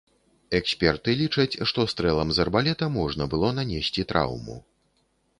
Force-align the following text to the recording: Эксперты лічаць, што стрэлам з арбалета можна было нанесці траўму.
Эксперты 0.59 1.11
лічаць, 1.19 1.59
што 1.71 1.83
стрэлам 1.91 2.31
з 2.37 2.41
арбалета 2.45 2.85
можна 2.95 3.27
было 3.35 3.51
нанесці 3.59 4.07
траўму. 4.13 4.57